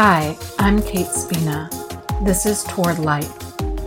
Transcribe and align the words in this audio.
Hi, 0.00 0.38
I'm 0.60 0.80
Kate 0.80 1.08
Spina. 1.08 1.68
This 2.22 2.46
is 2.46 2.62
Toward 2.62 3.00
Light 3.00 3.28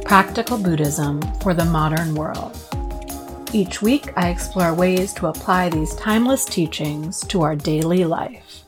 Practical 0.04 0.58
Buddhism 0.58 1.22
for 1.40 1.54
the 1.54 1.64
Modern 1.64 2.16
World. 2.16 2.54
Each 3.54 3.82
week, 3.82 4.12
I 4.18 4.28
explore 4.28 4.74
ways 4.74 5.14
to 5.14 5.28
apply 5.28 5.70
these 5.70 5.96
timeless 5.96 6.44
teachings 6.44 7.22
to 7.28 7.44
our 7.44 7.56
daily 7.56 8.04
life. 8.04 8.66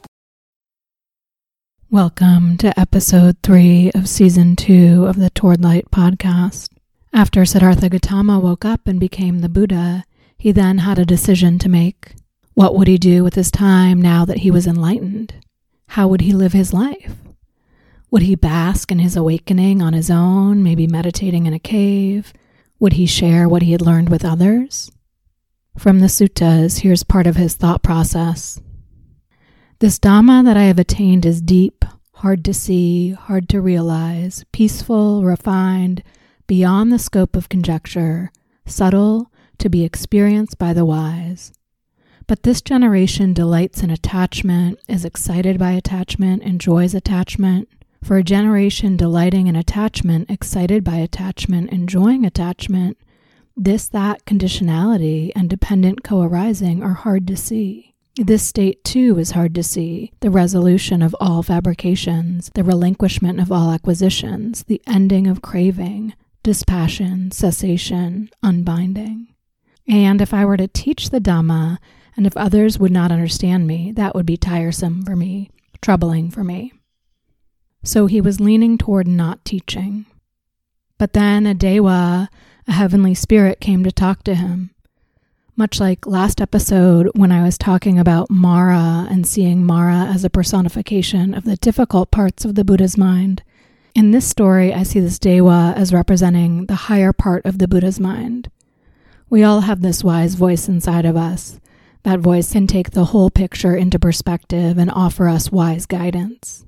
Welcome 1.92 2.56
to 2.60 2.80
episode 2.80 3.36
three 3.44 3.92
of 3.94 4.08
season 4.08 4.56
two 4.56 5.06
of 5.06 5.18
the 5.18 5.30
Toward 5.32 5.62
Light 5.62 5.92
podcast. 5.92 6.70
After 7.12 7.44
Siddhartha 7.44 7.90
Gautama 7.90 8.40
woke 8.40 8.64
up 8.64 8.88
and 8.88 9.02
became 9.02 9.40
the 9.40 9.50
Buddha, 9.50 10.06
he 10.38 10.54
then 10.54 10.78
had 10.78 10.98
a 10.98 11.04
decision 11.04 11.60
to 11.60 11.68
make. 11.68 12.16
What 12.54 12.74
would 12.74 12.88
he 12.88 12.98
do 12.98 13.22
with 13.22 13.36
his 13.36 13.52
time 13.52 14.02
now 14.02 14.24
that 14.24 14.38
he 14.38 14.50
was 14.50 14.66
enlightened? 14.66 15.34
How 15.88 16.08
would 16.08 16.22
he 16.22 16.32
live 16.32 16.54
his 16.54 16.72
life? 16.72 17.18
Would 18.14 18.22
he 18.22 18.36
bask 18.36 18.92
in 18.92 19.00
his 19.00 19.16
awakening 19.16 19.82
on 19.82 19.94
his 19.94 20.12
own, 20.12 20.62
maybe 20.62 20.86
meditating 20.86 21.48
in 21.48 21.54
a 21.56 21.58
cave? 21.58 22.32
Would 22.78 22.94
he 22.94 23.08
share 23.08 23.50
what 23.50 23.64
he 23.64 23.72
had 23.72 23.82
learned 23.82 24.10
with 24.10 24.24
others? 24.24 24.92
From 25.80 26.00
the 26.00 26.06
suttas, 26.06 26.82
here's 26.82 27.02
part 27.02 27.26
of 27.26 27.38
his 27.38 27.56
thought 27.56 27.82
process. 27.82 28.62
This 29.80 29.98
Dhamma 29.98 30.46
that 30.46 30.56
I 30.56 30.66
have 30.66 30.78
attained 30.78 31.26
is 31.26 31.42
deep, 31.42 31.84
hard 32.18 32.46
to 32.46 32.54
see, 32.54 33.14
hard 33.14 33.50
to 33.50 33.60
realize, 33.60 34.46
peaceful, 34.52 35.24
refined, 35.24 36.04
beyond 36.46 36.92
the 36.92 37.00
scope 37.00 37.36
of 37.36 37.50
conjecture, 37.50 38.32
subtle, 38.68 39.32
to 39.58 39.70
be 39.70 39.84
experienced 39.84 40.60
by 40.60 40.72
the 40.72 40.86
wise. 40.86 41.52
But 42.28 42.44
this 42.44 42.62
generation 42.62 43.34
delights 43.34 43.82
in 43.82 43.90
attachment, 43.90 44.78
is 44.88 45.04
excited 45.04 45.58
by 45.58 45.72
attachment, 45.72 46.44
enjoys 46.44 46.94
attachment. 46.94 47.70
For 48.04 48.18
a 48.18 48.24
generation 48.24 48.98
delighting 48.98 49.48
in 49.48 49.56
attachment, 49.56 50.30
excited 50.30 50.84
by 50.84 50.98
attachment, 50.98 51.72
enjoying 51.72 52.26
attachment, 52.26 52.98
this, 53.56 53.88
that 53.88 54.26
conditionality 54.26 55.32
and 55.38 55.50
dependent 55.50 56.04
co 56.04 56.22
arising 56.22 56.84
are 56.84 56.96
hard 56.96 57.26
to 57.28 57.38
see. 57.38 57.96
This 58.18 58.44
state, 58.44 58.84
too, 58.84 59.18
is 59.20 59.32
hard 59.32 59.56
to 59.56 59.64
see 59.64 60.12
the 60.20 60.30
resolution 60.30 61.02
of 61.02 61.16
all 61.22 61.44
fabrications, 61.44 62.52
the 62.54 62.64
relinquishment 62.64 63.40
of 63.40 63.54
all 63.54 63.72
acquisitions, 63.72 64.64
the 64.64 64.82
ending 64.86 65.26
of 65.26 65.42
craving, 65.42 66.14
dispassion, 66.44 67.32
cessation, 67.32 68.30
unbinding. 68.44 69.28
And 69.88 70.22
if 70.22 70.34
I 70.34 70.44
were 70.44 70.58
to 70.58 70.68
teach 70.68 71.10
the 71.10 71.22
Dhamma, 71.22 71.78
and 72.18 72.28
if 72.28 72.36
others 72.36 72.78
would 72.78 72.92
not 72.92 73.14
understand 73.14 73.66
me, 73.66 73.94
that 73.94 74.14
would 74.14 74.26
be 74.26 74.36
tiresome 74.36 75.04
for 75.04 75.16
me, 75.16 75.52
troubling 75.82 76.30
for 76.30 76.44
me. 76.44 76.74
So 77.84 78.08
he 78.08 78.22
was 78.22 78.40
leaning 78.40 78.78
toward 78.78 79.08
not 79.08 79.44
teaching. 79.44 80.06
But 80.98 81.14
then 81.14 81.46
a 81.46 81.54
Deva, 81.54 82.30
a 82.68 82.72
heavenly 82.72 83.14
spirit, 83.14 83.60
came 83.60 83.84
to 83.84 83.92
talk 83.92 84.24
to 84.24 84.36
him. 84.36 84.70
Much 85.56 85.80
like 85.80 86.08
last 86.08 86.42
episode 86.42 87.12
when 87.14 87.32
I 87.32 87.44
was 87.44 87.58
talking 87.58 88.00
about 88.00 88.32
Mara 88.32 89.08
and 89.12 89.28
seeing 89.28 89.64
Mara 89.64 90.06
as 90.06 90.24
a 90.24 90.30
personification 90.30 91.34
of 91.34 91.44
the 91.44 91.58
difficult 91.58 92.10
parts 92.10 92.46
of 92.46 92.56
the 92.56 92.64
Buddha's 92.64 92.98
mind, 92.98 93.44
in 93.94 94.12
this 94.12 94.28
story 94.28 94.74
I 94.74 94.84
see 94.84 95.00
this 95.00 95.20
Deva 95.20 95.74
as 95.76 95.94
representing 95.94 96.66
the 96.66 96.76
higher 96.76 97.14
part 97.14 97.46
of 97.46 97.60
the 97.60 97.68
Buddha's 97.68 98.00
mind. 98.00 98.50
We 99.30 99.44
all 99.44 99.62
have 99.62 99.82
this 99.82 100.04
wise 100.04 100.36
voice 100.36 100.68
inside 100.68 101.06
of 101.06 101.18
us. 101.18 101.60
That 102.04 102.20
voice 102.20 102.54
can 102.54 102.66
take 102.66 102.92
the 102.92 103.06
whole 103.06 103.30
picture 103.30 103.76
into 103.76 104.00
perspective 104.00 104.78
and 104.78 104.90
offer 104.90 105.28
us 105.28 105.52
wise 105.52 105.86
guidance. 105.86 106.66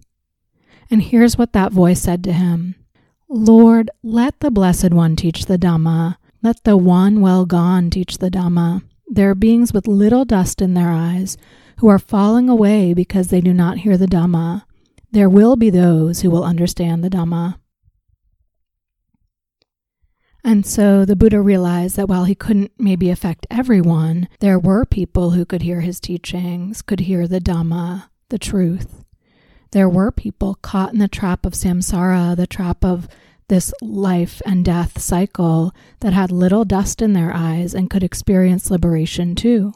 And 0.90 1.02
here's 1.02 1.38
what 1.38 1.54
that 1.54 1.72
voice 1.72 2.02
said 2.02 2.24
to 2.26 2.34
him 2.34 2.76
Lord, 3.30 3.90
let 4.04 4.40
the 4.40 4.52
Blessed 4.52 4.92
One 4.92 5.16
teach 5.16 5.46
the 5.46 5.58
Dhamma. 5.58 6.18
Let 6.44 6.64
the 6.64 6.78
one 6.78 7.22
well 7.22 7.46
gone 7.46 7.90
teach 7.90 8.20
the 8.20 8.30
Dhamma. 8.30 8.84
There 9.08 9.30
are 9.32 9.36
beings 9.36 9.74
with 9.74 9.88
little 9.88 10.26
dust 10.26 10.62
in 10.62 10.74
their 10.74 10.90
eyes 10.90 11.38
who 11.80 11.88
are 11.88 12.00
falling 12.00 12.50
away 12.50 12.94
because 12.94 13.28
they 13.28 13.42
do 13.42 13.54
not 13.54 13.80
hear 13.80 13.98
the 13.98 14.06
Dhamma. 14.06 14.64
There 15.12 15.30
will 15.30 15.56
be 15.56 15.70
those 15.70 16.22
who 16.22 16.30
will 16.30 16.44
understand 16.44 17.04
the 17.04 17.10
Dhamma. 17.10 17.58
And 20.44 20.66
so 20.66 21.06
the 21.06 21.16
Buddha 21.16 21.42
realized 21.42 21.96
that 21.96 22.08
while 22.08 22.26
he 22.26 22.36
couldn't 22.36 22.72
maybe 22.78 23.10
affect 23.10 23.48
everyone, 23.50 24.28
there 24.42 24.60
were 24.60 24.86
people 24.86 25.32
who 25.32 25.44
could 25.44 25.64
hear 25.64 25.82
his 25.82 26.00
teachings, 26.00 26.84
could 26.84 27.00
hear 27.02 27.28
the 27.28 27.40
Dhamma, 27.40 28.10
the 28.30 28.38
truth. 28.38 29.05
There 29.76 29.90
were 29.90 30.10
people 30.10 30.56
caught 30.62 30.94
in 30.94 31.00
the 31.00 31.10
trap 31.10 31.46
of 31.46 31.52
samsara, 31.52 32.34
the 32.38 32.48
trap 32.48 32.86
of 32.86 33.10
this 33.50 33.74
life 33.82 34.42
and 34.46 34.64
death 34.64 35.02
cycle 35.02 35.74
that 36.00 36.14
had 36.14 36.32
little 36.32 36.64
dust 36.64 37.02
in 37.02 37.12
their 37.12 37.34
eyes 37.34 37.76
and 37.76 37.90
could 37.90 38.02
experience 38.02 38.72
liberation 38.72 39.36
too. 39.36 39.74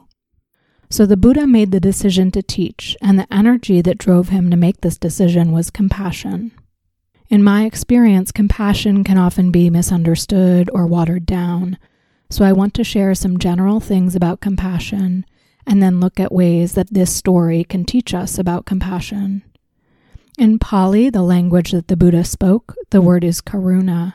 So 0.89 1.05
the 1.05 1.17
Buddha 1.17 1.45
made 1.45 1.71
the 1.71 1.81
decision 1.81 2.31
to 2.31 2.41
teach, 2.41 2.95
and 3.01 3.19
the 3.19 3.27
energy 3.29 3.81
that 3.81 3.97
drove 3.97 4.29
him 4.29 4.49
to 4.51 4.55
make 4.55 4.79
this 4.79 4.97
decision 4.97 5.51
was 5.51 5.69
compassion. 5.69 6.53
In 7.27 7.43
my 7.43 7.65
experience, 7.65 8.31
compassion 8.31 9.03
can 9.03 9.17
often 9.17 9.51
be 9.51 9.69
misunderstood 9.69 10.69
or 10.73 10.87
watered 10.87 11.25
down. 11.25 11.77
So 12.29 12.45
I 12.45 12.53
want 12.53 12.73
to 12.75 12.85
share 12.85 13.13
some 13.15 13.37
general 13.37 13.81
things 13.81 14.15
about 14.15 14.39
compassion 14.39 15.25
and 15.67 15.83
then 15.83 15.99
look 15.99 16.21
at 16.21 16.31
ways 16.31 16.71
that 16.75 16.93
this 16.93 17.13
story 17.13 17.65
can 17.65 17.83
teach 17.83 18.13
us 18.13 18.39
about 18.39 18.65
compassion. 18.65 19.43
In 20.39 20.57
Pali, 20.57 21.09
the 21.09 21.21
language 21.21 21.71
that 21.71 21.89
the 21.89 21.97
Buddha 21.97 22.23
spoke, 22.23 22.73
the 22.91 23.01
word 23.01 23.25
is 23.25 23.41
karuna. 23.41 24.13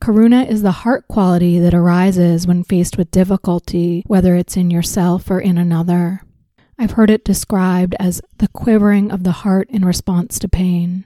Karuna 0.00 0.48
is 0.48 0.62
the 0.62 0.80
heart 0.80 1.06
quality 1.08 1.58
that 1.58 1.74
arises 1.74 2.46
when 2.46 2.64
faced 2.64 2.96
with 2.96 3.10
difficulty, 3.10 4.02
whether 4.06 4.34
it's 4.34 4.56
in 4.56 4.70
yourself 4.70 5.30
or 5.30 5.38
in 5.38 5.58
another. 5.58 6.22
I've 6.78 6.92
heard 6.92 7.10
it 7.10 7.22
described 7.22 7.94
as 8.00 8.22
the 8.38 8.48
quivering 8.48 9.10
of 9.10 9.24
the 9.24 9.44
heart 9.44 9.68
in 9.68 9.84
response 9.84 10.38
to 10.38 10.48
pain. 10.48 11.04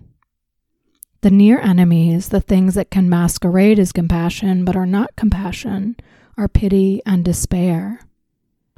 The 1.23 1.33
near 1.33 1.59
enemies, 1.59 2.29
the 2.29 2.41
things 2.41 2.77
that 2.77 2.93
can 2.93 3.09
masquerade 3.09 3.81
as 3.81 3.91
compassion 3.91 4.65
but 4.65 4.77
are 4.77 4.87
not 4.87 5.17
compassion, 5.17 5.97
are 6.39 6.47
pity 6.47 7.03
and 7.05 7.25
despair. 7.25 7.99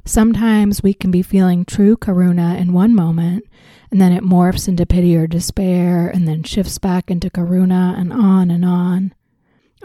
Sometimes 0.07 0.81
we 0.81 0.93
can 0.93 1.11
be 1.11 1.21
feeling 1.21 1.65
true 1.65 1.97
karuna 1.97 2.57
in 2.57 2.71
one 2.71 2.95
moment, 2.95 3.43
and 3.91 3.99
then 3.99 4.13
it 4.13 4.23
morphs 4.23 4.65
into 4.65 4.85
pity 4.85 5.17
or 5.17 5.27
despair, 5.27 6.07
and 6.07 6.25
then 6.25 6.43
shifts 6.43 6.77
back 6.77 7.11
into 7.11 7.29
karuna, 7.29 7.99
and 7.99 8.13
on 8.13 8.49
and 8.49 8.63
on. 8.63 9.13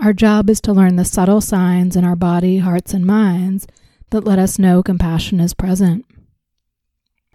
Our 0.01 0.13
job 0.13 0.49
is 0.49 0.61
to 0.61 0.73
learn 0.73 0.95
the 0.95 1.05
subtle 1.05 1.41
signs 1.41 1.97
in 1.97 2.05
our 2.05 2.15
body, 2.15 2.59
hearts, 2.59 2.95
and 2.95 3.05
minds 3.05 3.67
that 4.11 4.23
let 4.23 4.39
us 4.39 4.61
know 4.61 4.81
compassion 4.81 5.41
is 5.41 5.55
present. 5.55 6.07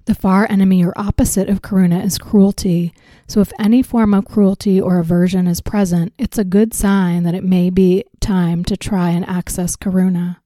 The 0.06 0.16
far 0.16 0.50
enemy 0.50 0.81
or 0.86 0.94
opposite 0.96 1.50
of 1.50 1.62
karuna 1.62 2.06
is 2.06 2.18
cruelty. 2.18 2.94
So, 3.28 3.42
if 3.42 3.52
any 3.59 3.84
form 3.84 4.14
of 4.14 4.24
cruelty 4.24 4.80
or 4.80 4.98
aversion 4.98 5.46
is 5.46 5.59
present, 5.59 6.14
it's 6.18 6.38
a 6.38 6.46
good 6.46 6.74
sign 6.74 7.24
that 7.24 7.36
it 7.36 7.44
may 7.44 7.69
be 7.69 8.06
time 8.22 8.64
to 8.64 8.78
try 8.78 9.09
and 9.09 9.28
access 9.28 9.75
karuna. 9.75 10.38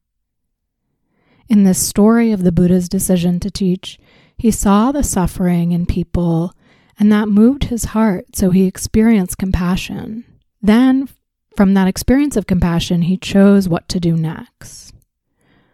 In 1.51 1.65
this 1.65 1.85
story 1.85 2.31
of 2.31 2.43
the 2.43 2.51
Buddha's 2.53 2.87
decision 2.87 3.37
to 3.41 3.51
teach, 3.51 3.99
he 4.37 4.51
saw 4.51 4.93
the 4.93 5.03
suffering 5.03 5.73
in 5.73 5.85
people, 5.85 6.53
and 6.97 7.11
that 7.11 7.27
moved 7.27 7.65
his 7.65 7.83
heart, 7.91 8.37
so 8.37 8.51
he 8.51 8.63
experienced 8.63 9.37
compassion. 9.37 10.23
Then, 10.61 11.09
from 11.57 11.73
that 11.73 11.89
experience 11.89 12.37
of 12.37 12.47
compassion, 12.47 13.01
he 13.01 13.17
chose 13.17 13.67
what 13.67 13.89
to 13.89 13.99
do 13.99 14.15
next. 14.15 14.93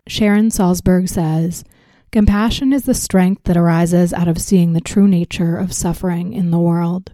Sharon 0.08 0.50
Salzberg 0.50 1.08
says, 1.10 1.64
Compassion 2.12 2.74
is 2.74 2.86
the 2.86 2.96
strength 2.96 3.44
that 3.44 3.56
arises 3.56 4.14
out 4.14 4.28
of 4.28 4.42
seeing 4.42 4.74
the 4.74 4.82
true 4.82 5.08
nature 5.08 5.58
of 5.58 5.74
suffering 5.74 6.34
in 6.34 6.50
the 6.50 6.58
world. 6.58 7.12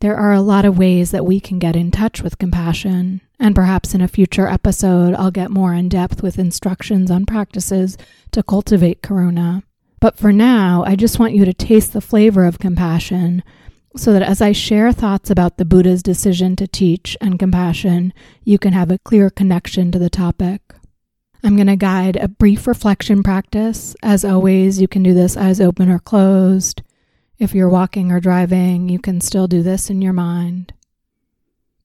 There 0.00 0.16
are 0.16 0.32
a 0.32 0.40
lot 0.40 0.64
of 0.64 0.76
ways 0.76 1.12
that 1.12 1.24
we 1.24 1.38
can 1.38 1.60
get 1.60 1.76
in 1.76 1.92
touch 1.92 2.20
with 2.20 2.38
compassion, 2.38 3.20
and 3.38 3.54
perhaps 3.54 3.94
in 3.94 4.00
a 4.00 4.08
future 4.08 4.46
episode, 4.46 5.14
I'll 5.14 5.30
get 5.30 5.50
more 5.50 5.74
in 5.74 5.88
depth 5.88 6.22
with 6.22 6.38
instructions 6.38 7.10
on 7.10 7.26
practices 7.26 7.98
to 8.32 8.42
cultivate 8.42 9.02
karuna. 9.02 9.62
But 10.00 10.18
for 10.18 10.32
now, 10.32 10.84
I 10.86 10.96
just 10.96 11.18
want 11.18 11.34
you 11.34 11.44
to 11.44 11.54
taste 11.54 11.92
the 11.92 12.00
flavor 12.00 12.44
of 12.44 12.58
compassion 12.58 13.42
so 13.96 14.12
that 14.12 14.22
as 14.22 14.42
I 14.42 14.52
share 14.52 14.92
thoughts 14.92 15.30
about 15.30 15.56
the 15.56 15.64
Buddha's 15.64 16.02
decision 16.02 16.54
to 16.56 16.66
teach 16.66 17.16
and 17.20 17.38
compassion, 17.38 18.12
you 18.44 18.58
can 18.58 18.72
have 18.72 18.90
a 18.90 18.98
clear 18.98 19.30
connection 19.30 19.90
to 19.92 19.98
the 19.98 20.10
topic. 20.10 20.60
I'm 21.42 21.56
going 21.56 21.66
to 21.68 21.76
guide 21.76 22.16
a 22.16 22.28
brief 22.28 22.66
reflection 22.66 23.22
practice. 23.22 23.94
As 24.02 24.24
always, 24.24 24.80
you 24.80 24.88
can 24.88 25.02
do 25.02 25.14
this 25.14 25.36
eyes 25.36 25.60
open 25.60 25.88
or 25.88 25.98
closed. 25.98 26.82
If 27.38 27.54
you're 27.54 27.68
walking 27.68 28.10
or 28.10 28.20
driving, 28.20 28.88
you 28.88 28.98
can 28.98 29.20
still 29.20 29.46
do 29.46 29.62
this 29.62 29.88
in 29.88 30.02
your 30.02 30.12
mind. 30.12 30.72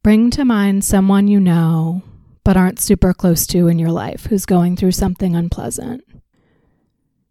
Bring 0.03 0.31
to 0.31 0.45
mind 0.45 0.83
someone 0.83 1.27
you 1.27 1.39
know 1.39 2.01
but 2.43 2.57
aren't 2.57 2.79
super 2.79 3.13
close 3.13 3.45
to 3.47 3.67
in 3.67 3.77
your 3.77 3.91
life 3.91 4.25
who's 4.25 4.47
going 4.47 4.75
through 4.75 4.93
something 4.93 5.35
unpleasant. 5.35 6.03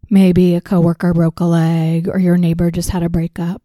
Maybe 0.09 0.55
a 0.55 0.61
coworker 0.61 1.13
broke 1.13 1.41
a 1.41 1.45
leg 1.45 2.07
or 2.07 2.17
your 2.17 2.37
neighbor 2.37 2.71
just 2.71 2.91
had 2.91 3.03
a 3.03 3.09
breakup. 3.09 3.61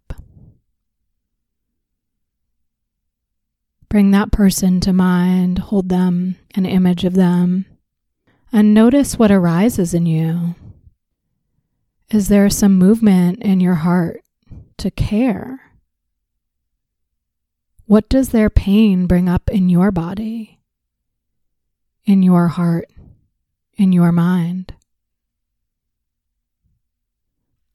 Bring 3.88 4.10
that 4.10 4.32
person 4.32 4.80
to 4.80 4.92
mind, 4.92 5.58
hold 5.58 5.88
them, 5.88 6.36
an 6.56 6.66
image 6.66 7.04
of 7.04 7.14
them, 7.14 7.66
and 8.52 8.74
notice 8.74 9.18
what 9.18 9.30
arises 9.30 9.94
in 9.94 10.06
you. 10.06 10.56
Is 12.10 12.28
there 12.28 12.50
some 12.50 12.76
movement 12.76 13.42
in 13.42 13.60
your 13.60 13.74
heart 13.74 14.22
to 14.78 14.90
care? 14.90 15.65
What 17.86 18.08
does 18.08 18.30
their 18.30 18.50
pain 18.50 19.06
bring 19.06 19.28
up 19.28 19.48
in 19.48 19.68
your 19.68 19.92
body, 19.92 20.58
in 22.04 22.20
your 22.20 22.48
heart, 22.48 22.90
in 23.74 23.92
your 23.92 24.10
mind? 24.10 24.74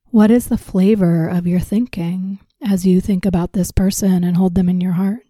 What 0.08 0.30
is 0.30 0.48
the 0.48 0.58
flavor 0.58 1.30
of 1.30 1.48
your 1.48 1.62
thinking 1.62 2.40
as 2.62 2.86
you 2.86 3.00
think 3.00 3.26
about 3.26 3.54
this 3.54 3.72
person 3.72 4.26
and 4.26 4.36
hold 4.36 4.56
them 4.56 4.68
in 4.68 4.82
your 4.82 4.92
heart? 4.92 5.22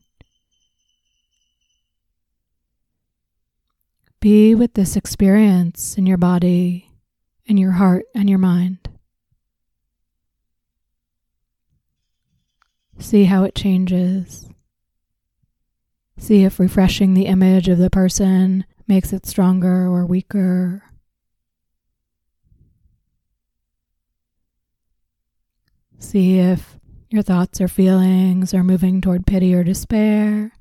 Be 4.20 4.56
with 4.56 4.74
this 4.74 4.96
experience 4.96 5.96
in 5.96 6.08
your 6.08 6.18
body, 6.18 6.90
in 7.46 7.58
your 7.58 7.74
heart, 7.74 8.06
and 8.16 8.28
your 8.28 8.40
mind. 8.40 8.80
See 12.98 13.26
how 13.26 13.44
it 13.44 13.54
changes. 13.54 14.48
See 16.22 16.44
if 16.44 16.60
refreshing 16.60 17.16
the 17.16 17.26
image 17.26 17.68
of 17.68 17.80
the 17.80 17.90
person 17.90 18.64
makes 18.88 19.12
it 19.12 19.26
stronger 19.26 19.88
or 19.88 20.06
weaker. 20.06 20.84
See 25.98 26.38
if 26.38 26.78
your 27.10 27.24
thoughts 27.24 27.60
or 27.60 27.68
feelings 27.68 28.54
are 28.54 28.64
moving 28.64 29.02
toward 29.02 29.26
pity 29.26 29.56
or 29.56 29.64
despair. 29.64 30.52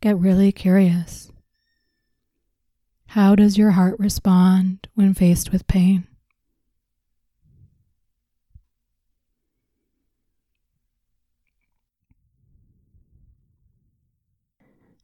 Get 0.00 0.18
really 0.18 0.50
curious. 0.50 1.30
How 3.06 3.36
does 3.36 3.56
your 3.56 3.70
heart 3.70 3.94
respond 4.00 4.88
when 4.94 5.14
faced 5.14 5.52
with 5.52 5.68
pain? 5.68 6.08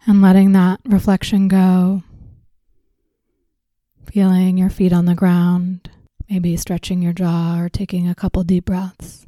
And 0.06 0.22
letting 0.22 0.52
that 0.52 0.80
reflection 0.86 1.48
go, 1.48 2.02
feeling 4.10 4.56
your 4.56 4.70
feet 4.70 4.92
on 4.92 5.04
the 5.04 5.14
ground, 5.14 5.90
maybe 6.30 6.56
stretching 6.56 7.02
your 7.02 7.12
jaw 7.12 7.60
or 7.60 7.68
taking 7.68 8.08
a 8.08 8.14
couple 8.14 8.42
deep 8.42 8.64
breaths. 8.64 9.26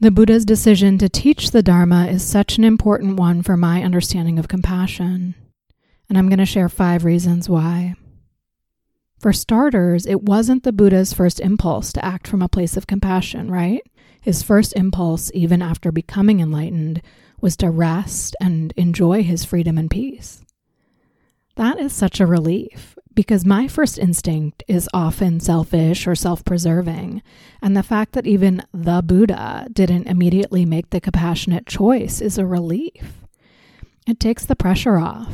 The 0.00 0.12
Buddha's 0.12 0.44
decision 0.44 0.96
to 0.98 1.08
teach 1.08 1.50
the 1.50 1.62
Dharma 1.62 2.06
is 2.06 2.24
such 2.24 2.56
an 2.56 2.62
important 2.62 3.18
one 3.18 3.42
for 3.42 3.56
my 3.56 3.82
understanding 3.82 4.38
of 4.38 4.46
compassion, 4.46 5.34
and 6.08 6.16
I'm 6.16 6.28
going 6.28 6.38
to 6.38 6.46
share 6.46 6.68
five 6.68 7.04
reasons 7.04 7.48
why. 7.48 7.96
For 9.18 9.32
starters, 9.32 10.06
it 10.06 10.22
wasn't 10.22 10.62
the 10.62 10.72
Buddha's 10.72 11.12
first 11.12 11.40
impulse 11.40 11.92
to 11.94 12.04
act 12.04 12.28
from 12.28 12.42
a 12.42 12.48
place 12.48 12.76
of 12.76 12.86
compassion, 12.86 13.50
right? 13.50 13.82
His 14.20 14.42
first 14.42 14.74
impulse, 14.76 15.30
even 15.34 15.62
after 15.62 15.92
becoming 15.92 16.40
enlightened, 16.40 17.02
was 17.40 17.56
to 17.58 17.70
rest 17.70 18.36
and 18.40 18.72
enjoy 18.76 19.22
his 19.22 19.44
freedom 19.44 19.78
and 19.78 19.90
peace. 19.90 20.44
That 21.56 21.78
is 21.78 21.92
such 21.92 22.20
a 22.20 22.26
relief 22.26 22.96
because 23.14 23.44
my 23.44 23.66
first 23.66 23.98
instinct 23.98 24.62
is 24.68 24.88
often 24.94 25.40
selfish 25.40 26.06
or 26.06 26.14
self 26.14 26.44
preserving. 26.44 27.20
And 27.60 27.76
the 27.76 27.82
fact 27.82 28.12
that 28.12 28.28
even 28.28 28.62
the 28.72 29.02
Buddha 29.02 29.66
didn't 29.72 30.06
immediately 30.06 30.64
make 30.64 30.90
the 30.90 31.00
compassionate 31.00 31.66
choice 31.66 32.20
is 32.20 32.38
a 32.38 32.46
relief. 32.46 33.26
It 34.06 34.20
takes 34.20 34.46
the 34.46 34.54
pressure 34.54 34.98
off. 34.98 35.32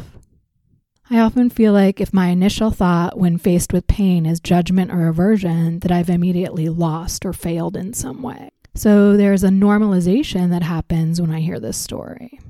I 1.11 1.19
often 1.19 1.51
feel 1.51 1.75
like 1.75 2.01
if 2.01 2.15
my 2.15 2.29
initial 2.29 2.71
thought 2.71 3.19
when 3.19 3.37
faced 3.37 3.75
with 3.75 3.87
pain 3.87 4.25
is 4.25 4.41
judgment 4.41 4.91
or 4.91 5.07
aversion, 5.07 5.81
that 5.81 5.93
I've 5.93 6.09
immediately 6.09 6.71
lost 6.71 7.27
or 7.27 7.35
failed 7.35 7.77
in 7.77 7.93
some 7.93 8.23
way. 8.23 8.49
So 8.75 9.17
there's 9.17 9.45
a 9.45 9.49
normalization 9.49 10.51
that 10.51 10.63
happens 10.63 11.21
when 11.21 11.31
I 11.31 11.41
hear 11.41 11.61
this 11.61 11.77
story. 11.77 12.41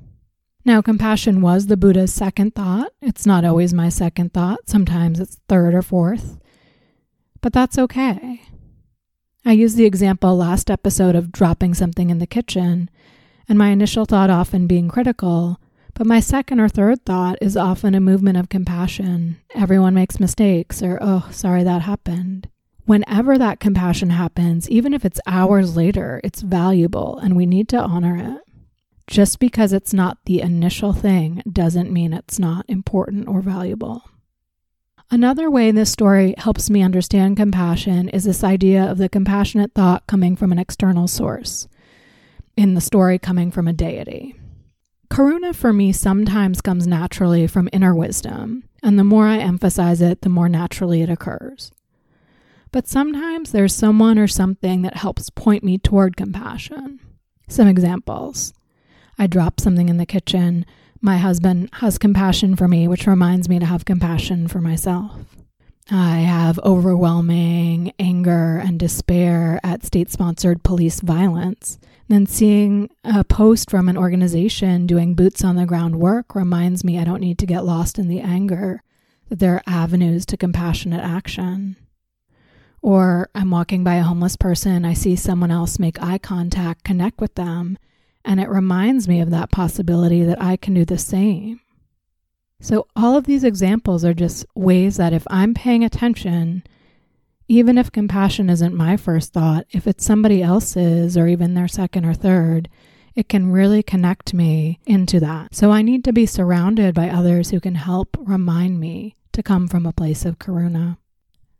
Now, 0.65 0.81
compassion 0.81 1.41
was 1.41 1.67
the 1.67 1.77
Buddha's 1.77 2.11
second 2.11 2.55
thought. 2.55 2.91
It's 2.99 3.27
not 3.27 3.45
always 3.45 3.73
my 3.73 3.89
second 3.89 4.33
thought, 4.33 4.67
sometimes 4.67 5.19
it's 5.19 5.39
third 5.47 5.75
or 5.75 5.83
fourth, 5.83 6.39
but 7.41 7.53
that's 7.53 7.77
okay. 7.77 8.41
I 9.45 9.51
used 9.51 9.77
the 9.77 9.85
example 9.85 10.35
last 10.35 10.71
episode 10.71 11.15
of 11.15 11.31
dropping 11.31 11.75
something 11.75 12.09
in 12.09 12.17
the 12.17 12.25
kitchen, 12.25 12.89
and 13.47 13.59
my 13.59 13.69
initial 13.69 14.05
thought 14.05 14.31
often 14.31 14.65
being 14.65 14.89
critical, 14.89 15.59
but 15.93 16.07
my 16.07 16.19
second 16.19 16.59
or 16.59 16.67
third 16.67 17.05
thought 17.05 17.37
is 17.41 17.55
often 17.55 17.93
a 17.93 17.99
movement 17.99 18.37
of 18.37 18.49
compassion. 18.49 19.37
Everyone 19.53 19.93
makes 19.93 20.19
mistakes, 20.19 20.81
or, 20.81 20.97
oh, 20.99 21.27
sorry 21.29 21.63
that 21.63 21.83
happened. 21.83 22.49
Whenever 22.85 23.37
that 23.37 23.59
compassion 23.59 24.11
happens, 24.11 24.69
even 24.69 24.93
if 24.93 25.03
it's 25.03 25.19
hours 25.25 25.75
later, 25.75 26.21
it's 26.23 26.41
valuable 26.41 27.17
and 27.17 27.35
we 27.35 27.45
need 27.45 27.67
to 27.69 27.81
honor 27.81 28.15
it. 28.15 28.41
Just 29.07 29.39
because 29.39 29.73
it's 29.73 29.93
not 29.93 30.19
the 30.25 30.41
initial 30.41 30.93
thing 30.93 31.41
doesn't 31.51 31.91
mean 31.91 32.13
it's 32.13 32.37
not 32.37 32.65
important 32.67 33.27
or 33.27 33.41
valuable. 33.41 34.03
Another 35.11 35.49
way 35.49 35.71
this 35.71 35.91
story 35.91 36.33
helps 36.37 36.69
me 36.69 36.81
understand 36.81 37.37
compassion 37.37 38.09
is 38.09 38.23
this 38.23 38.43
idea 38.43 38.83
of 38.83 38.97
the 38.97 39.09
compassionate 39.09 39.73
thought 39.73 40.05
coming 40.07 40.35
from 40.35 40.51
an 40.51 40.59
external 40.59 41.07
source, 41.07 41.67
in 42.57 42.73
the 42.73 42.81
story 42.81 43.19
coming 43.19 43.51
from 43.51 43.67
a 43.67 43.73
deity. 43.73 44.35
Karuna 45.09 45.55
for 45.55 45.71
me 45.71 45.91
sometimes 45.91 46.61
comes 46.61 46.87
naturally 46.87 47.45
from 47.45 47.69
inner 47.71 47.93
wisdom, 47.93 48.63
and 48.81 48.97
the 48.97 49.03
more 49.03 49.27
I 49.27 49.37
emphasize 49.37 50.01
it, 50.01 50.21
the 50.21 50.29
more 50.29 50.49
naturally 50.49 51.03
it 51.03 51.09
occurs. 51.09 51.71
But 52.75 52.89
sometimes 52.89 53.53
there's 53.53 53.73
someone 53.73 54.19
or 54.19 54.27
something 54.27 54.81
that 54.81 54.97
helps 54.97 55.29
point 55.29 55.63
me 55.63 55.77
toward 55.77 56.17
compassion. 56.17 56.99
Some 57.47 57.69
examples. 57.69 58.53
I 59.17 59.27
drop 59.27 59.61
something 59.61 59.87
in 59.87 59.95
the 59.95 60.05
kitchen. 60.05 60.65
My 60.99 61.15
husband 61.15 61.69
has 61.75 61.97
compassion 61.97 62.57
for 62.57 62.67
me, 62.67 62.89
which 62.89 63.07
reminds 63.07 63.47
me 63.47 63.59
to 63.59 63.65
have 63.65 63.85
compassion 63.85 64.49
for 64.49 64.59
myself. 64.59 65.13
I 65.89 66.17
have 66.17 66.59
overwhelming 66.65 67.93
anger 67.97 68.57
and 68.57 68.77
despair 68.77 69.61
at 69.63 69.85
state 69.85 70.11
sponsored 70.11 70.61
police 70.63 70.99
violence. 70.99 71.79
Then 72.09 72.25
seeing 72.25 72.89
a 73.05 73.23
post 73.23 73.71
from 73.71 73.87
an 73.87 73.97
organization 73.97 74.85
doing 74.85 75.15
boots 75.15 75.45
on 75.45 75.55
the 75.55 75.65
ground 75.65 75.95
work 75.95 76.35
reminds 76.35 76.83
me 76.83 76.99
I 76.99 77.05
don't 77.05 77.21
need 77.21 77.39
to 77.39 77.45
get 77.45 77.63
lost 77.63 77.97
in 77.97 78.09
the 78.09 78.19
anger, 78.19 78.83
that 79.29 79.39
there 79.39 79.55
are 79.55 79.63
avenues 79.65 80.25
to 80.25 80.35
compassionate 80.35 81.05
action. 81.05 81.77
Or 82.85 83.31
I'm 83.33 83.49
walking 83.49 83.83
by 83.83 83.95
a 83.95 84.03
homeless 84.03 84.35
person, 84.35 84.85
I 84.85 84.93
see 84.93 85.15
someone 85.15 85.49
else 85.49 85.79
make 85.79 85.99
eye 86.03 86.19
contact, 86.19 86.83
connect 86.83 87.19
with 87.19 87.33
them, 87.33 87.79
and 88.23 88.39
it 88.39 88.47
reminds 88.47 89.07
me 89.07 89.21
of 89.21 89.31
that 89.31 89.49
possibility 89.49 90.23
that 90.23 90.39
I 90.39 90.55
can 90.55 90.75
do 90.75 90.85
the 90.85 90.99
same. 90.99 91.61
So, 92.61 92.85
all 92.95 93.17
of 93.17 93.25
these 93.25 93.43
examples 93.43 94.05
are 94.05 94.13
just 94.13 94.45
ways 94.53 94.97
that 94.97 95.13
if 95.13 95.25
I'm 95.31 95.55
paying 95.55 95.83
attention, 95.83 96.63
even 97.47 97.79
if 97.79 97.91
compassion 97.91 98.51
isn't 98.51 98.75
my 98.75 98.97
first 98.97 99.33
thought, 99.33 99.65
if 99.71 99.87
it's 99.87 100.05
somebody 100.05 100.43
else's 100.43 101.17
or 101.17 101.25
even 101.25 101.55
their 101.55 101.67
second 101.67 102.05
or 102.05 102.13
third, 102.13 102.69
it 103.15 103.27
can 103.27 103.51
really 103.51 103.81
connect 103.81 104.31
me 104.31 104.79
into 104.85 105.19
that. 105.21 105.55
So, 105.55 105.71
I 105.71 105.81
need 105.81 106.03
to 106.03 106.13
be 106.13 106.27
surrounded 106.27 106.93
by 106.93 107.09
others 107.09 107.49
who 107.49 107.59
can 107.59 107.73
help 107.73 108.15
remind 108.19 108.79
me 108.79 109.15
to 109.31 109.41
come 109.41 109.67
from 109.67 109.87
a 109.87 109.91
place 109.91 110.23
of 110.23 110.37
karuna. 110.37 110.97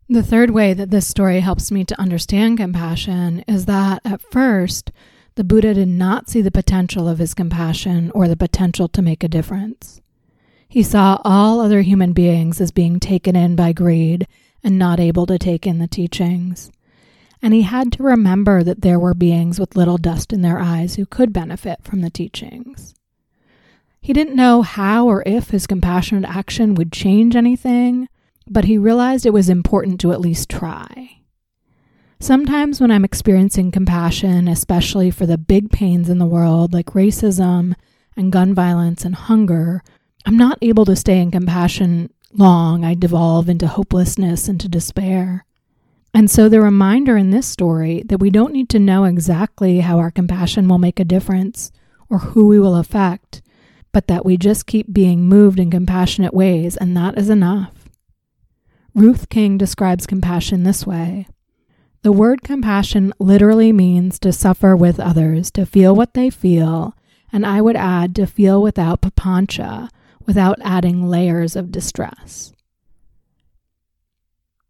The 0.07 0.21
third 0.21 0.51
way 0.51 0.74
that 0.74 0.91
this 0.91 1.07
story 1.07 1.39
helps 1.39 1.71
me 1.71 1.83
to 1.85 2.00
understand 2.00 2.59
compassion 2.59 3.43
is 3.47 3.65
that 3.65 4.01
at 4.05 4.21
first, 4.21 4.91
the 5.33 5.43
Buddha 5.43 5.74
did 5.74 5.88
not 5.88 6.29
see 6.29 6.41
the 6.41 6.51
potential 6.51 7.09
of 7.09 7.17
his 7.17 7.33
compassion 7.33 8.12
or 8.12 8.27
the 8.27 8.38
potential 8.38 8.88
to 8.89 9.01
make 9.01 9.24
a 9.24 9.27
difference. 9.27 10.01
He 10.67 10.83
saw 10.83 11.19
all 11.25 11.59
other 11.59 11.81
human 11.81 12.13
beings 12.13 12.62
as 12.62 12.69
being 12.71 13.00
taken 13.00 13.35
in 13.35 13.55
by 13.55 13.74
greed 13.74 14.27
and 14.63 14.77
not 14.77 15.00
able 15.00 15.25
to 15.25 15.39
take 15.39 15.65
in 15.65 15.79
the 15.79 15.88
teachings. 15.88 16.71
And 17.41 17.53
he 17.53 17.63
had 17.63 17.91
to 17.93 18.03
remember 18.03 18.62
that 18.63 18.81
there 18.81 19.00
were 19.00 19.13
beings 19.15 19.59
with 19.59 19.75
little 19.75 19.97
dust 19.97 20.31
in 20.31 20.41
their 20.41 20.59
eyes 20.59 20.95
who 20.95 21.05
could 21.07 21.33
benefit 21.33 21.83
from 21.83 22.01
the 22.01 22.09
teachings. 22.12 22.93
He 24.01 24.13
didn't 24.13 24.35
know 24.35 24.62
how 24.62 25.07
or 25.07 25.24
if 25.25 25.50
his 25.50 25.65
compassionate 25.65 26.29
action 26.29 26.75
would 26.75 26.91
change 26.91 27.35
anything, 27.35 28.07
but 28.47 28.65
he 28.65 28.77
realized 28.77 29.25
it 29.25 29.33
was 29.33 29.49
important 29.49 29.99
to 30.01 30.11
at 30.11 30.21
least 30.21 30.49
try. 30.49 31.21
Sometimes, 32.19 32.79
when 32.79 32.91
I'm 32.91 33.05
experiencing 33.05 33.71
compassion, 33.71 34.47
especially 34.47 35.11
for 35.11 35.25
the 35.25 35.37
big 35.37 35.69
pains 35.69 36.09
in 36.09 36.17
the 36.17 36.25
world 36.25 36.73
like 36.73 36.87
racism 36.87 37.75
and 38.15 38.31
gun 38.31 38.53
violence 38.53 39.03
and 39.03 39.15
hunger, 39.15 39.83
I'm 40.25 40.37
not 40.37 40.57
able 40.61 40.85
to 40.85 40.95
stay 40.95 41.19
in 41.19 41.29
compassion 41.29 42.11
long. 42.31 42.83
I 42.83 42.93
devolve 42.95 43.49
into 43.49 43.67
hopelessness 43.67 44.47
and 44.47 44.59
to 44.61 44.69
despair. 44.69 45.45
And 46.13 46.31
so 46.31 46.47
the 46.47 46.61
reminder 46.61 47.17
in 47.17 47.31
this 47.31 47.45
story 47.45 48.01
that 48.05 48.19
we 48.19 48.29
don't 48.29 48.53
need 48.53 48.69
to 48.69 48.79
know 48.79 49.03
exactly 49.03 49.81
how 49.81 49.99
our 49.99 50.11
compassion 50.11 50.69
will 50.69 50.77
make 50.77 50.99
a 50.99 51.05
difference 51.05 51.71
or 52.09 52.19
who 52.19 52.47
we 52.47 52.59
will 52.59 52.75
affect, 52.75 53.41
but 53.91 54.07
that 54.07 54.25
we 54.25 54.37
just 54.37 54.65
keep 54.65 54.93
being 54.93 55.27
moved 55.27 55.59
in 55.59 55.69
compassionate 55.69 56.33
ways, 56.33 56.77
and 56.77 56.95
that 56.95 57.17
is 57.17 57.29
enough. 57.29 57.84
Ruth 58.95 59.27
King 59.27 59.57
describes 59.57 60.07
compassion 60.07 60.63
this 60.63 60.87
way 60.87 61.27
The 62.01 62.13
word 62.13 62.43
compassion 62.43 63.11
literally 63.19 63.73
means 63.73 64.17
to 64.19 64.31
suffer 64.31 64.73
with 64.73 65.01
others, 65.01 65.51
to 65.51 65.65
feel 65.65 65.93
what 65.93 66.13
they 66.13 66.29
feel, 66.29 66.95
and 67.29 67.45
I 67.45 67.59
would 67.59 67.75
add 67.75 68.15
to 68.15 68.25
feel 68.25 68.61
without 68.61 69.01
papancha, 69.01 69.89
without 70.25 70.59
adding 70.61 71.09
layers 71.09 71.57
of 71.57 71.73
distress. 71.73 72.53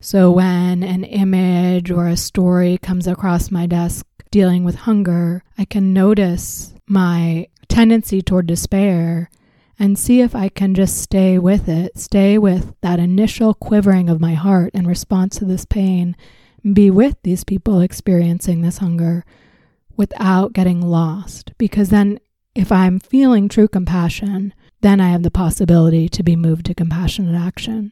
So 0.02 0.32
when 0.32 0.82
an 0.82 1.04
image 1.04 1.92
or 1.92 2.08
a 2.08 2.18
story 2.18 2.80
comes 2.80 3.06
across 3.06 3.52
my 3.52 3.68
desk 3.68 4.08
dealing 4.32 4.64
with 4.64 4.74
hunger, 4.74 5.44
I 5.56 5.66
can 5.66 5.94
notice 5.94 6.74
my 6.88 7.46
tendency 7.68 8.24
toward 8.24 8.48
despair 8.48 9.30
and 9.78 10.00
see 10.00 10.22
if 10.22 10.36
I 10.36 10.50
can 10.50 10.74
just 10.74 11.02
stay 11.02 11.38
with 11.38 11.68
it, 11.68 11.98
stay 11.98 12.38
with 12.38 12.76
that 12.82 13.00
initial 13.00 13.54
quivering 13.54 14.10
of 14.10 14.22
my 14.22 14.34
heart 14.34 14.72
in 14.74 14.88
response 14.88 15.38
to 15.38 15.46
this 15.46 15.66
pain, 15.66 16.16
be 16.74 16.90
with 16.90 17.18
these 17.24 17.44
people 17.44 17.82
experiencing 17.82 18.62
this 18.62 18.80
hunger 18.80 19.26
without 19.98 20.54
getting 20.54 20.82
lost. 20.82 21.52
Because 21.58 21.90
then, 21.90 22.20
if 22.54 22.72
I'm 22.72 23.00
feeling 23.00 23.50
true 23.50 23.68
compassion, 23.68 24.54
then 24.82 25.02
I 25.02 25.10
have 25.10 25.24
the 25.24 25.32
possibility 25.32 26.08
to 26.10 26.24
be 26.24 26.36
moved 26.36 26.66
to 26.68 26.74
compassionate 26.74 27.36
action. 27.36 27.92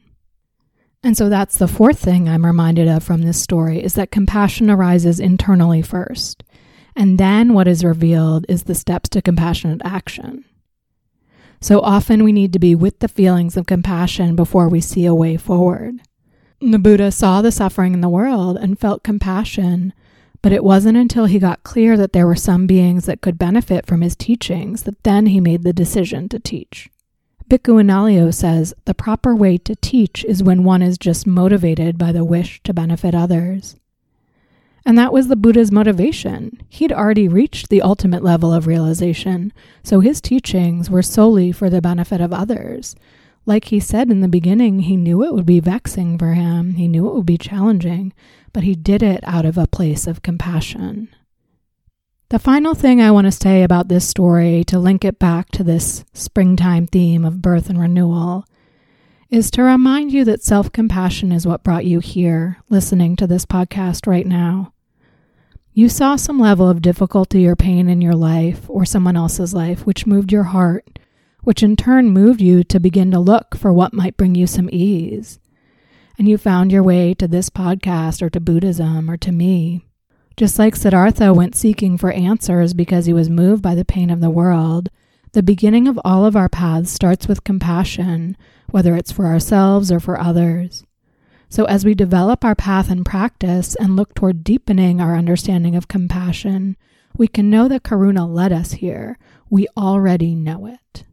And 1.02 1.18
so 1.18 1.28
that's 1.28 1.58
the 1.58 1.68
fourth 1.68 1.98
thing 1.98 2.28
I'm 2.28 2.46
reminded 2.46 2.88
of 2.88 3.02
from 3.02 3.22
this 3.22 3.40
story 3.40 3.82
is 3.82 3.92
that 3.94 4.10
compassion 4.10 4.70
arises 4.70 5.20
internally 5.20 5.82
first. 5.82 6.42
And 6.96 7.18
then 7.18 7.52
what 7.52 7.68
is 7.68 7.84
revealed 7.84 8.46
is 8.48 8.62
the 8.62 8.74
steps 8.74 9.10
to 9.10 9.20
compassionate 9.20 9.82
action. 9.84 10.46
So 11.64 11.80
often 11.80 12.24
we 12.24 12.32
need 12.32 12.52
to 12.52 12.58
be 12.58 12.74
with 12.74 12.98
the 12.98 13.08
feelings 13.08 13.56
of 13.56 13.64
compassion 13.64 14.36
before 14.36 14.68
we 14.68 14.82
see 14.82 15.06
a 15.06 15.14
way 15.14 15.38
forward. 15.38 16.02
The 16.60 16.78
Buddha 16.78 17.10
saw 17.10 17.40
the 17.40 17.50
suffering 17.50 17.94
in 17.94 18.02
the 18.02 18.10
world 18.10 18.58
and 18.58 18.78
felt 18.78 19.02
compassion, 19.02 19.94
but 20.42 20.52
it 20.52 20.62
wasn't 20.62 20.98
until 20.98 21.24
he 21.24 21.38
got 21.38 21.64
clear 21.64 21.96
that 21.96 22.12
there 22.12 22.26
were 22.26 22.36
some 22.36 22.66
beings 22.66 23.06
that 23.06 23.22
could 23.22 23.38
benefit 23.38 23.86
from 23.86 24.02
his 24.02 24.14
teachings 24.14 24.82
that 24.82 25.04
then 25.04 25.24
he 25.24 25.40
made 25.40 25.62
the 25.62 25.72
decision 25.72 26.28
to 26.28 26.38
teach. 26.38 26.90
Bhikkhu 27.48 27.82
Analayo 27.82 28.34
says 28.34 28.74
the 28.84 28.92
proper 28.92 29.34
way 29.34 29.56
to 29.56 29.74
teach 29.74 30.22
is 30.26 30.42
when 30.42 30.64
one 30.64 30.82
is 30.82 30.98
just 30.98 31.26
motivated 31.26 31.96
by 31.96 32.12
the 32.12 32.26
wish 32.26 32.62
to 32.64 32.74
benefit 32.74 33.14
others. 33.14 33.76
And 34.86 34.98
that 34.98 35.12
was 35.12 35.28
the 35.28 35.36
Buddha's 35.36 35.72
motivation. 35.72 36.60
He'd 36.68 36.92
already 36.92 37.26
reached 37.26 37.68
the 37.68 37.80
ultimate 37.80 38.22
level 38.22 38.52
of 38.52 38.66
realization, 38.66 39.52
so 39.82 40.00
his 40.00 40.20
teachings 40.20 40.90
were 40.90 41.02
solely 41.02 41.52
for 41.52 41.70
the 41.70 41.80
benefit 41.80 42.20
of 42.20 42.32
others. 42.32 42.94
Like 43.46 43.66
he 43.66 43.80
said 43.80 44.10
in 44.10 44.20
the 44.20 44.28
beginning, 44.28 44.80
he 44.80 44.96
knew 44.96 45.22
it 45.22 45.34
would 45.34 45.46
be 45.46 45.60
vexing 45.60 46.18
for 46.18 46.34
him, 46.34 46.74
he 46.74 46.88
knew 46.88 47.08
it 47.08 47.14
would 47.14 47.26
be 47.26 47.38
challenging, 47.38 48.12
but 48.52 48.64
he 48.64 48.74
did 48.74 49.02
it 49.02 49.20
out 49.24 49.44
of 49.44 49.56
a 49.56 49.66
place 49.66 50.06
of 50.06 50.22
compassion. 50.22 51.08
The 52.30 52.38
final 52.38 52.74
thing 52.74 53.00
I 53.00 53.10
want 53.10 53.26
to 53.26 53.32
say 53.32 53.62
about 53.62 53.88
this 53.88 54.08
story, 54.08 54.64
to 54.64 54.78
link 54.78 55.04
it 55.04 55.18
back 55.18 55.50
to 55.52 55.64
this 55.64 56.04
springtime 56.14 56.86
theme 56.86 57.24
of 57.24 57.42
birth 57.42 57.70
and 57.70 57.80
renewal, 57.80 58.44
is 59.30 59.50
to 59.52 59.62
remind 59.62 60.12
you 60.12 60.24
that 60.24 60.42
self 60.42 60.72
compassion 60.72 61.32
is 61.32 61.46
what 61.46 61.64
brought 61.64 61.84
you 61.84 62.00
here, 62.00 62.58
listening 62.70 63.16
to 63.16 63.26
this 63.26 63.46
podcast 63.46 64.06
right 64.06 64.26
now. 64.26 64.73
You 65.76 65.88
saw 65.88 66.14
some 66.14 66.38
level 66.38 66.68
of 66.70 66.82
difficulty 66.82 67.48
or 67.48 67.56
pain 67.56 67.88
in 67.88 68.00
your 68.00 68.14
life 68.14 68.64
or 68.68 68.84
someone 68.84 69.16
else's 69.16 69.52
life, 69.52 69.84
which 69.84 70.06
moved 70.06 70.30
your 70.30 70.44
heart, 70.44 71.00
which 71.42 71.64
in 71.64 71.74
turn 71.74 72.10
moved 72.10 72.40
you 72.40 72.62
to 72.62 72.78
begin 72.78 73.10
to 73.10 73.18
look 73.18 73.56
for 73.56 73.72
what 73.72 73.92
might 73.92 74.16
bring 74.16 74.36
you 74.36 74.46
some 74.46 74.70
ease. 74.70 75.40
And 76.16 76.28
you 76.28 76.38
found 76.38 76.70
your 76.70 76.84
way 76.84 77.12
to 77.14 77.26
this 77.26 77.50
podcast 77.50 78.22
or 78.22 78.30
to 78.30 78.38
Buddhism 78.38 79.10
or 79.10 79.16
to 79.16 79.32
me. 79.32 79.84
Just 80.36 80.60
like 80.60 80.76
Siddhartha 80.76 81.34
went 81.34 81.56
seeking 81.56 81.98
for 81.98 82.12
answers 82.12 82.72
because 82.72 83.06
he 83.06 83.12
was 83.12 83.28
moved 83.28 83.60
by 83.60 83.74
the 83.74 83.84
pain 83.84 84.10
of 84.10 84.20
the 84.20 84.30
world, 84.30 84.90
the 85.32 85.42
beginning 85.42 85.88
of 85.88 85.98
all 86.04 86.24
of 86.24 86.36
our 86.36 86.48
paths 86.48 86.92
starts 86.92 87.26
with 87.26 87.42
compassion, 87.42 88.36
whether 88.70 88.94
it's 88.94 89.10
for 89.10 89.26
ourselves 89.26 89.90
or 89.90 89.98
for 89.98 90.20
others. 90.20 90.84
So, 91.48 91.64
as 91.66 91.84
we 91.84 91.94
develop 91.94 92.44
our 92.44 92.54
path 92.54 92.90
and 92.90 93.04
practice 93.04 93.74
and 93.76 93.96
look 93.96 94.14
toward 94.14 94.44
deepening 94.44 95.00
our 95.00 95.16
understanding 95.16 95.76
of 95.76 95.88
compassion, 95.88 96.76
we 97.16 97.28
can 97.28 97.48
know 97.48 97.68
that 97.68 97.84
Karuna 97.84 98.28
led 98.28 98.52
us 98.52 98.72
here. 98.72 99.18
We 99.48 99.68
already 99.76 100.34
know 100.34 100.66
it. 100.66 101.04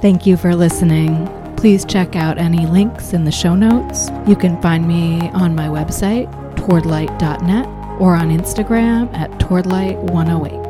Thank 0.00 0.26
you 0.26 0.36
for 0.36 0.54
listening. 0.54 1.28
Please 1.56 1.84
check 1.84 2.14
out 2.14 2.38
any 2.38 2.66
links 2.66 3.12
in 3.12 3.24
the 3.24 3.32
show 3.32 3.54
notes. 3.54 4.10
You 4.28 4.36
can 4.36 4.60
find 4.60 4.86
me 4.86 5.30
on 5.30 5.54
my 5.54 5.68
website, 5.68 6.30
towardlight.net 6.56 7.66
or 8.00 8.14
on 8.14 8.28
Instagram 8.28 9.12
at 9.14 9.30
towardlight108. 9.32 10.63